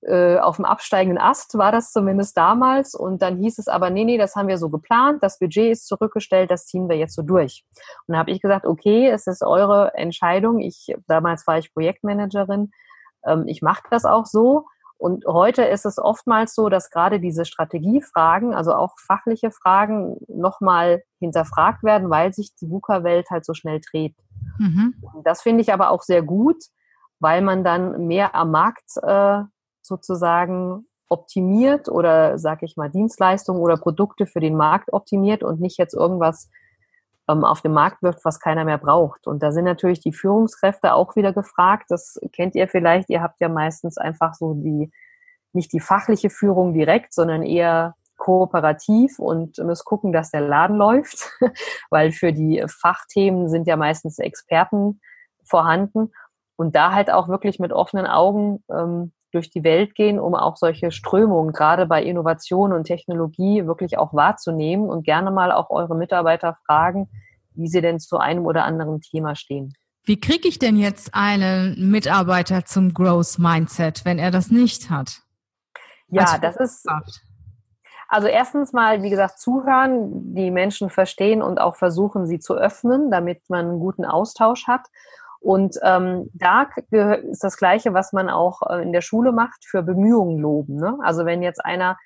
[0.03, 2.95] äh, auf dem absteigenden Ast, war das zumindest damals.
[2.95, 5.87] Und dann hieß es aber, nee, nee, das haben wir so geplant, das Budget ist
[5.89, 7.65] zurückgestellt, das ziehen wir jetzt so durch.
[8.07, 10.61] Und da habe ich gesagt, okay, es ist eure Entscheidung.
[10.61, 12.71] Ich, damals war ich Projektmanagerin,
[13.27, 14.67] ähm, ich mache das auch so.
[14.99, 21.05] Und heute ist es oftmals so, dass gerade diese Strategiefragen, also auch fachliche Fragen, nochmal
[21.21, 24.17] hinterfragt werden, weil sich die VUCA-Welt halt so schnell dreht.
[24.59, 24.95] Mhm.
[25.23, 26.57] Das finde ich aber auch sehr gut,
[27.21, 29.43] weil man dann mehr am Markt äh,
[29.83, 35.79] sozusagen optimiert oder, sag ich mal, Dienstleistungen oder Produkte für den Markt optimiert und nicht
[35.79, 36.51] jetzt irgendwas
[37.29, 39.27] ähm, auf dem Markt wirft, was keiner mehr braucht.
[39.27, 41.87] Und da sind natürlich die Führungskräfte auch wieder gefragt.
[41.89, 43.11] Das kennt ihr vielleicht.
[43.11, 44.91] Ihr habt ja meistens einfach so die,
[45.53, 51.31] nicht die fachliche Führung direkt, sondern eher kooperativ und müsst gucken, dass der Laden läuft,
[51.91, 55.01] weil für die Fachthemen sind ja meistens Experten
[55.45, 56.13] vorhanden
[56.57, 60.57] und da halt auch wirklich mit offenen Augen ähm, durch die Welt gehen, um auch
[60.57, 65.95] solche Strömungen, gerade bei Innovation und Technologie, wirklich auch wahrzunehmen und gerne mal auch eure
[65.95, 67.09] Mitarbeiter fragen,
[67.55, 69.75] wie sie denn zu einem oder anderen Thema stehen.
[70.05, 75.21] Wie kriege ich denn jetzt einen Mitarbeiter zum Growth Mindset, wenn er das nicht hat?
[76.09, 76.87] Ja, das ist.
[78.09, 83.11] Also erstens mal, wie gesagt, zuhören, die Menschen verstehen und auch versuchen, sie zu öffnen,
[83.11, 84.87] damit man einen guten Austausch hat.
[85.41, 89.83] Und ähm, da ist das Gleiche, was man auch äh, in der Schule macht, für
[89.83, 90.77] Bemühungen loben.
[90.77, 90.99] Ne?
[91.03, 91.97] Also wenn jetzt einer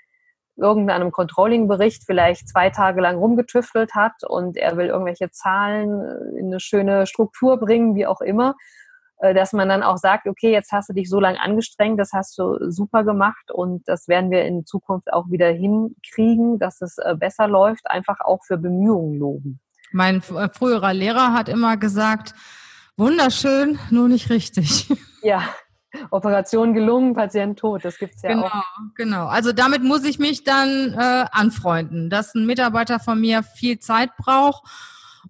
[0.56, 6.60] irgendeinem Controlling-Bericht vielleicht zwei Tage lang rumgetüftelt hat und er will irgendwelche Zahlen in eine
[6.60, 8.54] schöne Struktur bringen, wie auch immer,
[9.18, 12.12] äh, dass man dann auch sagt, okay, jetzt hast du dich so lange angestrengt, das
[12.12, 16.98] hast du super gemacht und das werden wir in Zukunft auch wieder hinkriegen, dass es
[16.98, 19.60] äh, besser läuft, einfach auch für Bemühungen loben.
[19.92, 22.34] Mein früherer Lehrer hat immer gesagt,
[22.96, 24.88] Wunderschön, nur nicht richtig.
[25.24, 25.54] Ja,
[26.10, 28.64] Operation gelungen, Patient tot, das gibt es ja genau, auch.
[28.96, 33.78] Genau, Also damit muss ich mich dann äh, anfreunden, dass ein Mitarbeiter von mir viel
[33.78, 34.64] Zeit braucht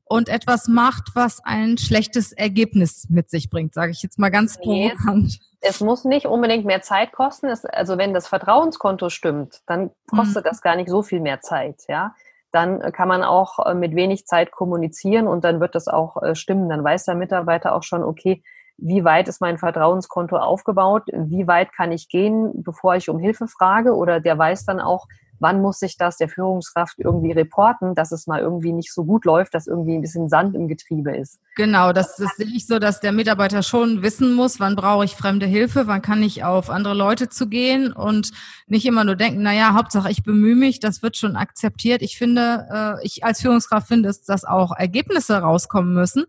[0.04, 4.56] und etwas macht, was ein schlechtes Ergebnis mit sich bringt, sage ich jetzt mal ganz
[4.56, 5.38] provokant.
[5.60, 7.48] Es, es muss nicht unbedingt mehr Zeit kosten.
[7.48, 10.48] Es, also wenn das Vertrauenskonto stimmt, dann kostet mhm.
[10.48, 12.14] das gar nicht so viel mehr Zeit, ja
[12.52, 16.34] dann kann man auch äh, mit wenig Zeit kommunizieren und dann wird das auch äh,
[16.34, 16.68] stimmen.
[16.68, 18.42] Dann weiß der Mitarbeiter auch schon, okay,
[18.76, 23.46] wie weit ist mein Vertrauenskonto aufgebaut, wie weit kann ich gehen, bevor ich um Hilfe
[23.46, 25.06] frage oder der weiß dann auch,
[25.42, 29.24] wann muss sich das der Führungskraft irgendwie reporten, dass es mal irgendwie nicht so gut
[29.24, 31.40] läuft, dass irgendwie ein bisschen Sand im Getriebe ist.
[31.56, 35.16] Genau, das, das sehe ich so, dass der Mitarbeiter schon wissen muss, wann brauche ich
[35.16, 38.30] fremde Hilfe, wann kann ich auf andere Leute zugehen und
[38.66, 42.00] nicht immer nur denken, naja, Hauptsache ich bemühe mich, das wird schon akzeptiert.
[42.00, 46.24] Ich finde, äh, ich als Führungskraft finde, dass auch Ergebnisse rauskommen müssen.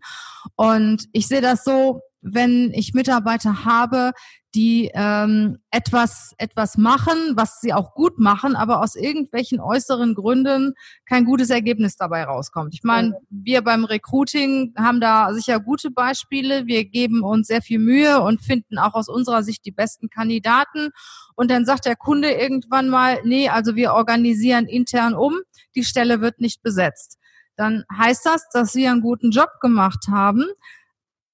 [0.56, 4.12] Und ich sehe das so, wenn ich Mitarbeiter habe,
[4.54, 10.74] die ähm, etwas, etwas machen, was sie auch gut machen, aber aus irgendwelchen äußeren Gründen
[11.06, 12.72] kein gutes Ergebnis dabei rauskommt.
[12.72, 16.66] Ich meine, wir beim Recruiting haben da sicher gute Beispiele.
[16.66, 20.90] Wir geben uns sehr viel Mühe und finden auch aus unserer Sicht die besten Kandidaten.
[21.34, 25.34] Und dann sagt der Kunde irgendwann mal, nee, also wir organisieren intern um,
[25.74, 27.18] die Stelle wird nicht besetzt.
[27.56, 30.44] Dann heißt das, dass wir einen guten Job gemacht haben,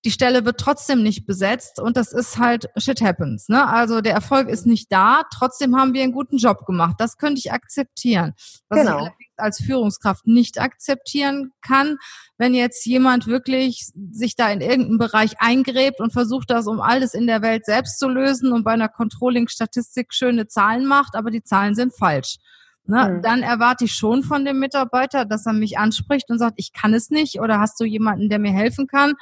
[0.05, 3.49] die Stelle wird trotzdem nicht besetzt und das ist halt shit happens.
[3.49, 3.67] Ne?
[3.67, 6.97] Also der Erfolg ist nicht da, trotzdem haben wir einen guten Job gemacht.
[6.99, 8.33] Das könnte ich akzeptieren.
[8.69, 8.91] Was genau.
[8.91, 11.99] ich allerdings als Führungskraft nicht akzeptieren kann,
[12.39, 17.13] wenn jetzt jemand wirklich sich da in irgendeinem Bereich eingräbt und versucht, das um alles
[17.13, 21.43] in der Welt selbst zu lösen und bei einer Controlling-Statistik schöne Zahlen macht, aber die
[21.43, 22.39] Zahlen sind falsch.
[22.87, 23.23] Ne, mhm.
[23.23, 26.95] Dann erwarte ich schon von dem Mitarbeiter, dass er mich anspricht und sagt, ich kann
[26.95, 29.15] es nicht oder hast du jemanden, der mir helfen kann?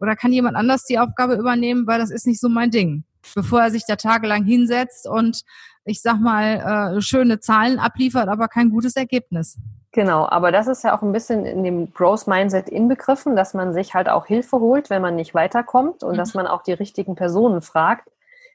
[0.00, 3.04] Oder kann jemand anders die Aufgabe übernehmen, weil das ist nicht so mein Ding.
[3.34, 5.42] Bevor er sich da tagelang hinsetzt und
[5.84, 9.58] ich sag mal, äh, schöne Zahlen abliefert, aber kein gutes Ergebnis.
[9.92, 13.72] Genau, aber das ist ja auch ein bisschen in dem Growth Mindset inbegriffen, dass man
[13.72, 16.16] sich halt auch Hilfe holt, wenn man nicht weiterkommt und mhm.
[16.16, 18.08] dass man auch die richtigen Personen fragt.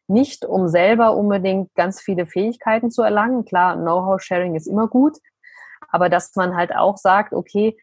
[0.07, 3.43] Nicht um selber unbedingt ganz viele Fähigkeiten zu erlangen.
[3.43, 5.17] Klar, Know-how-Sharing ist immer gut,
[5.89, 7.75] aber dass man halt auch sagt, okay,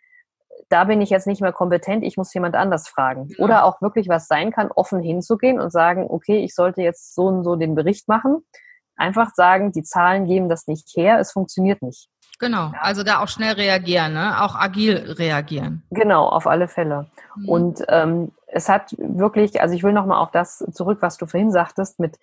[0.73, 3.29] da bin ich jetzt nicht mehr kompetent, ich muss jemand anders fragen.
[3.29, 3.45] Ja.
[3.45, 7.27] Oder auch wirklich was sein kann, offen hinzugehen und sagen, okay, ich sollte jetzt so
[7.27, 8.43] und so den Bericht machen.
[8.97, 12.09] Einfach sagen, die Zahlen geben das nicht her, es funktioniert nicht.
[12.39, 14.43] Genau, also da auch schnell reagieren, ne?
[14.43, 15.85] auch agil reagieren.
[15.91, 17.07] Genau, auf alle Fälle.
[17.37, 17.49] Mhm.
[17.49, 21.53] Und ähm, es hat wirklich, also ich will nochmal auf das zurück, was du vorhin
[21.53, 22.19] sagtest, mit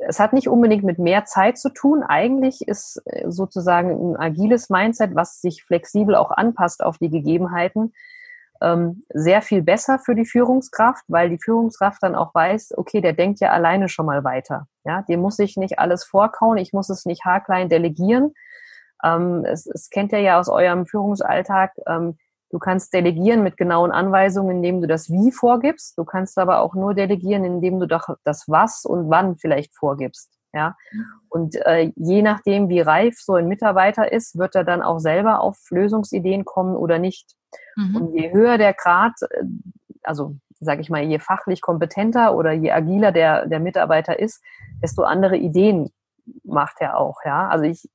[0.00, 2.02] es hat nicht unbedingt mit mehr Zeit zu tun.
[2.02, 7.92] Eigentlich ist äh, sozusagen ein agiles Mindset, was sich flexibel auch anpasst auf die Gegebenheiten,
[8.60, 13.12] ähm, sehr viel besser für die Führungskraft, weil die Führungskraft dann auch weiß, okay, der
[13.12, 14.66] denkt ja alleine schon mal weiter.
[14.84, 18.34] Ja, dem muss ich nicht alles vorkauen, ich muss es nicht haarklein delegieren.
[19.04, 21.72] Ähm, es, es kennt ihr ja aus eurem Führungsalltag.
[22.50, 25.98] Du kannst delegieren mit genauen Anweisungen, indem du das Wie vorgibst.
[25.98, 30.30] Du kannst aber auch nur delegieren, indem du doch das Was und Wann vielleicht vorgibst.
[30.54, 30.76] Ja,
[31.28, 35.40] und äh, je nachdem, wie reif so ein Mitarbeiter ist, wird er dann auch selber
[35.40, 37.34] auf Lösungsideen kommen oder nicht.
[37.76, 37.96] Mhm.
[37.96, 39.44] Und je höher der Grad, äh,
[40.02, 44.42] also sage ich mal, je fachlich kompetenter oder je agiler der, der Mitarbeiter ist,
[44.82, 45.90] desto andere Ideen
[46.44, 47.18] macht er auch.
[47.24, 47.88] Ja, also ich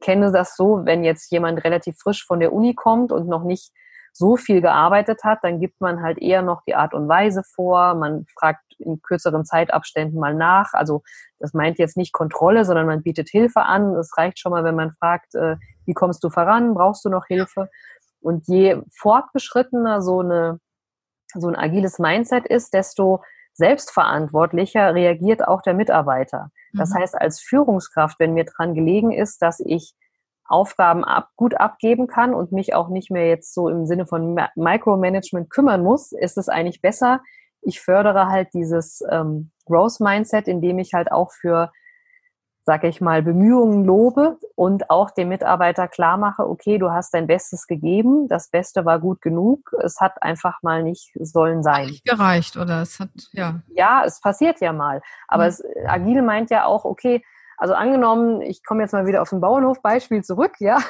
[0.00, 3.72] kenne das so, wenn jetzt jemand relativ frisch von der Uni kommt und noch nicht
[4.16, 7.94] so viel gearbeitet hat, dann gibt man halt eher noch die Art und Weise vor.
[7.94, 10.72] Man fragt in kürzeren Zeitabständen mal nach.
[10.72, 11.02] Also
[11.40, 13.96] das meint jetzt nicht Kontrolle, sondern man bietet Hilfe an.
[13.96, 16.74] Es reicht schon mal, wenn man fragt, äh, wie kommst du voran?
[16.74, 17.68] Brauchst du noch Hilfe?
[18.20, 20.60] Und je fortgeschrittener so, eine,
[21.34, 23.20] so ein agiles Mindset ist, desto
[23.54, 26.50] selbstverantwortlicher reagiert auch der Mitarbeiter.
[26.72, 26.98] Das mhm.
[26.98, 29.94] heißt, als Führungskraft, wenn mir dran gelegen ist, dass ich
[30.46, 34.38] Aufgaben ab, gut abgeben kann und mich auch nicht mehr jetzt so im Sinne von
[34.54, 37.20] Micromanagement kümmern muss, ist es eigentlich besser.
[37.62, 41.70] Ich fördere halt dieses ähm, Growth Mindset, indem ich halt auch für
[42.66, 47.26] sage ich mal, Bemühungen lobe und auch dem Mitarbeiter klar mache, okay, du hast dein
[47.26, 51.82] Bestes gegeben, das Beste war gut genug, es hat einfach mal nicht sollen sein.
[51.82, 53.60] Hat nicht gereicht oder es hat, ja.
[53.68, 55.02] Ja, es passiert ja mal.
[55.28, 55.48] Aber mhm.
[55.48, 57.22] es, agil meint ja auch, okay,
[57.64, 60.80] also angenommen, ich komme jetzt mal wieder auf ein Bauernhof-Beispiel zurück, ja.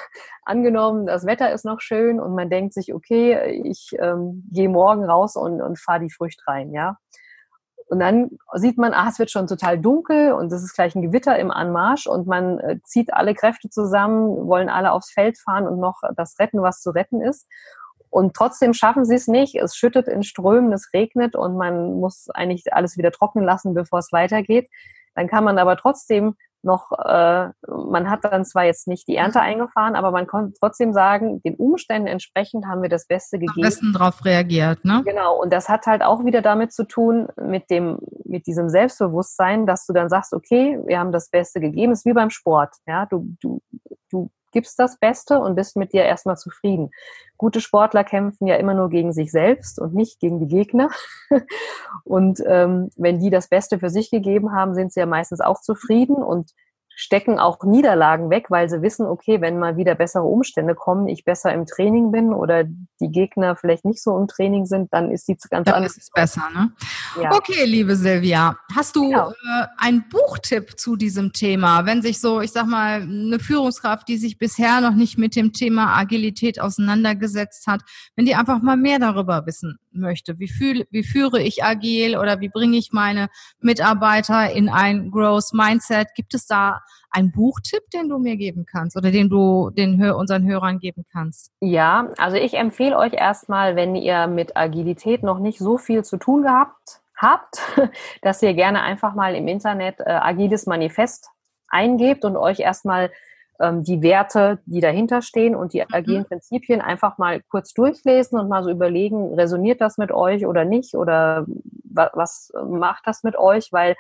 [0.44, 5.04] Angenommen, das Wetter ist noch schön und man denkt sich, okay, ich ähm, gehe morgen
[5.04, 6.96] raus und, und fahre die Früchte rein, ja.
[7.86, 11.02] Und dann sieht man, ah, es wird schon total dunkel und es ist gleich ein
[11.02, 15.68] Gewitter im Anmarsch und man äh, zieht alle Kräfte zusammen, wollen alle aufs Feld fahren
[15.68, 17.46] und noch das retten, was zu retten ist.
[18.10, 19.54] Und trotzdem schaffen sie es nicht.
[19.54, 24.00] Es schüttet in Strömen, es regnet und man muss eigentlich alles wieder trocknen lassen, bevor
[24.00, 24.68] es weitergeht.
[25.14, 29.40] Dann kann man aber trotzdem noch, äh, man hat dann zwar jetzt nicht die Ernte
[29.40, 33.64] eingefahren, aber man konnte trotzdem sagen, den Umständen entsprechend haben wir das Beste gegeben.
[33.64, 35.02] Am besten darauf reagiert, ne?
[35.04, 39.66] Genau, und das hat halt auch wieder damit zu tun, mit dem, mit diesem Selbstbewusstsein,
[39.66, 42.74] dass du dann sagst, okay, wir haben das Beste gegeben, das ist wie beim Sport,
[42.86, 43.60] ja, du, du,
[44.10, 46.90] du gibst das Beste und bist mit dir erstmal zufrieden.
[47.36, 50.88] Gute Sportler kämpfen ja immer nur gegen sich selbst und nicht gegen die Gegner.
[52.04, 55.60] Und ähm, wenn die das Beste für sich gegeben haben, sind sie ja meistens auch
[55.60, 56.50] zufrieden und
[56.96, 61.24] stecken auch Niederlagen weg, weil sie wissen, okay, wenn mal wieder bessere Umstände kommen, ich
[61.24, 65.28] besser im Training bin oder die Gegner vielleicht nicht so im Training sind, dann ist
[65.28, 65.74] die ganz dann anders.
[65.74, 66.72] Dann ist es besser, ne?
[67.20, 67.32] Ja.
[67.32, 69.30] Okay, liebe Silvia, hast du genau.
[69.30, 71.86] äh, einen Buchtipp zu diesem Thema?
[71.86, 75.52] Wenn sich so, ich sag mal, eine Führungskraft, die sich bisher noch nicht mit dem
[75.52, 77.82] Thema Agilität auseinandergesetzt hat,
[78.16, 82.40] wenn die einfach mal mehr darüber wissen möchte, wie, fühl, wie führe ich agil oder
[82.40, 83.28] wie bringe ich meine
[83.60, 86.08] Mitarbeiter in ein Growth Mindset?
[86.14, 90.46] Gibt es da einen Buchtipp, den du mir geben kannst oder den du den unseren
[90.46, 91.52] Hörern geben kannst?
[91.60, 96.16] Ja, also ich empfehle euch erstmal, wenn ihr mit Agilität noch nicht so viel zu
[96.16, 97.58] tun gehabt habt,
[98.22, 101.28] dass ihr gerne einfach mal im Internet äh, agiles Manifest
[101.68, 103.10] eingebt und euch erstmal
[103.60, 105.86] ähm, die Werte, die dahinter stehen und die mhm.
[105.92, 110.64] agilen Prinzipien einfach mal kurz durchlesen und mal so überlegen, resoniert das mit euch oder
[110.64, 111.46] nicht oder
[111.96, 113.94] was macht das mit euch, weil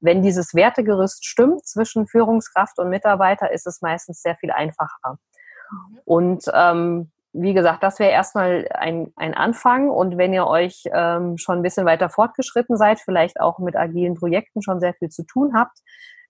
[0.00, 5.18] wenn dieses Wertegerüst stimmt zwischen Führungskraft und Mitarbeiter, ist es meistens sehr viel einfacher.
[5.70, 5.98] Mhm.
[6.04, 9.88] Und ähm, wie gesagt, das wäre erstmal ein, ein Anfang.
[9.88, 14.14] Und wenn ihr euch ähm, schon ein bisschen weiter fortgeschritten seid, vielleicht auch mit agilen
[14.14, 15.78] Projekten schon sehr viel zu tun habt,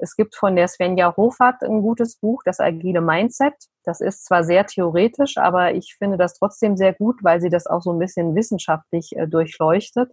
[0.03, 3.55] es gibt von der Svenja Hofert ein gutes Buch, das agile Mindset.
[3.85, 7.67] Das ist zwar sehr theoretisch, aber ich finde das trotzdem sehr gut, weil sie das
[7.67, 10.11] auch so ein bisschen wissenschaftlich äh, durchleuchtet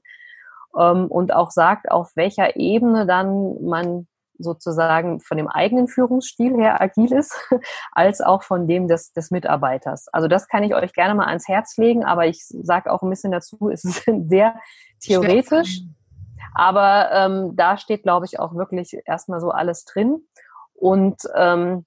[0.78, 4.08] ähm, und auch sagt, auf welcher Ebene dann man
[4.40, 7.36] sozusagen von dem eigenen Führungsstil her agil ist,
[7.92, 10.08] als auch von dem des, des Mitarbeiters.
[10.12, 13.10] Also das kann ich euch gerne mal ans Herz legen, aber ich sage auch ein
[13.10, 14.56] bisschen dazu, es ist sehr
[15.00, 15.82] theoretisch,
[16.54, 20.22] aber ähm, da steht, glaube ich, auch wirklich erstmal so alles drin.
[20.74, 21.86] Und ähm,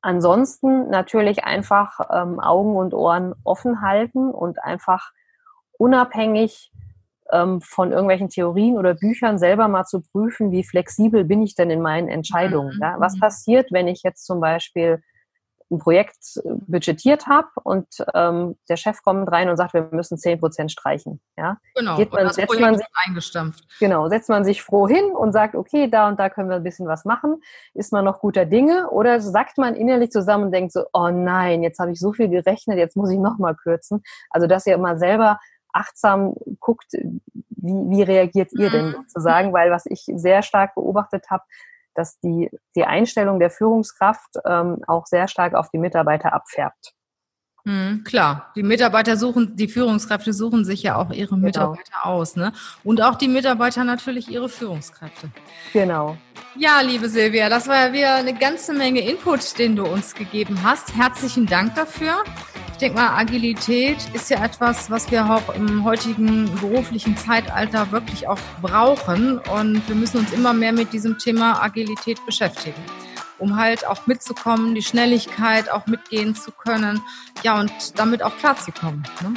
[0.00, 5.12] ansonsten natürlich einfach ähm, Augen und Ohren offen halten und einfach
[5.78, 6.72] unabhängig
[7.60, 11.80] von irgendwelchen Theorien oder Büchern selber mal zu prüfen, wie flexibel bin ich denn in
[11.80, 12.76] meinen Entscheidungen.
[12.76, 12.82] Mhm.
[12.82, 12.96] Ja?
[12.98, 13.20] Was mhm.
[13.20, 15.02] passiert, wenn ich jetzt zum Beispiel
[15.72, 20.38] ein Projekt budgetiert habe und ähm, der Chef kommt rein und sagt, wir müssen zehn
[20.38, 21.20] Prozent streichen.
[21.36, 21.56] Ja?
[21.74, 23.64] Genau, Geht man, setzt man sich, eingestampft.
[23.80, 26.62] Genau, setzt man sich froh hin und sagt, okay, da und da können wir ein
[26.62, 27.42] bisschen was machen.
[27.74, 28.90] Ist man noch guter Dinge?
[28.90, 32.28] Oder sagt man innerlich zusammen und denkt so, oh nein, jetzt habe ich so viel
[32.28, 34.02] gerechnet, jetzt muss ich noch mal kürzen.
[34.30, 35.38] Also, dass ihr mal selber
[35.72, 38.92] achtsam guckt, wie, wie reagiert ihr denn mhm.
[38.92, 39.52] sozusagen?
[39.52, 41.44] Weil was ich sehr stark beobachtet habe,
[41.94, 46.94] dass die, die Einstellung der Führungskraft ähm, auch sehr stark auf die Mitarbeiter abfärbt.
[47.64, 51.46] Mhm, klar, die Mitarbeiter suchen, die Führungskräfte suchen sich ja auch ihre genau.
[51.46, 52.52] Mitarbeiter aus, ne?
[52.82, 55.28] Und auch die Mitarbeiter natürlich ihre Führungskräfte.
[55.72, 56.16] Genau.
[56.56, 60.58] Ja, liebe Silvia, das war ja wieder eine ganze Menge Input, den du uns gegeben
[60.64, 60.96] hast.
[60.96, 62.24] Herzlichen Dank dafür.
[62.72, 68.26] Ich denke mal, Agilität ist ja etwas, was wir auch im heutigen beruflichen Zeitalter wirklich
[68.26, 69.38] auch brauchen.
[69.38, 72.82] Und wir müssen uns immer mehr mit diesem Thema Agilität beschäftigen
[73.42, 77.02] um halt auch mitzukommen, die Schnelligkeit auch mitgehen zu können,
[77.42, 79.02] ja, und damit auch klarzukommen.
[79.20, 79.34] Ne?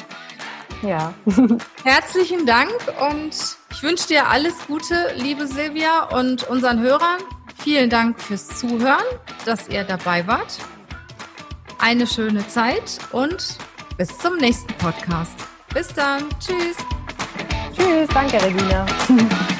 [0.87, 1.13] Ja.
[1.83, 2.71] Herzlichen Dank
[3.09, 3.35] und
[3.71, 7.19] ich wünsche dir alles Gute, liebe Silvia und unseren Hörern.
[7.63, 9.03] Vielen Dank fürs Zuhören,
[9.43, 10.59] dass ihr dabei wart.
[11.79, 13.57] Eine schöne Zeit und
[13.97, 15.35] bis zum nächsten Podcast.
[15.73, 16.29] Bis dann.
[16.39, 16.77] Tschüss.
[17.75, 18.07] Tschüss.
[18.13, 18.85] Danke, Regina.